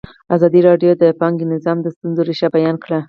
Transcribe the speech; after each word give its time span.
ازادي 0.35 0.61
راډیو 0.69 0.91
د 1.01 1.03
بانکي 1.21 1.45
نظام 1.53 1.77
د 1.81 1.87
ستونزو 1.95 2.21
رېښه 2.29 2.47
بیان 2.55 2.75
کړې. 2.83 2.99